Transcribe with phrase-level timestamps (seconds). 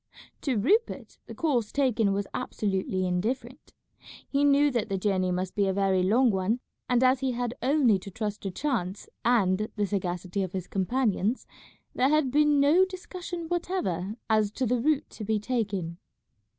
[0.41, 3.71] To Rupert the course taken was absolutely indifferent.
[4.27, 7.53] He knew that the journey must be a very long one, and as he had
[7.61, 11.45] only to trust to chance and the sagacity of his companions,
[11.93, 15.99] there had been no discussion whatever as to the route to be taken.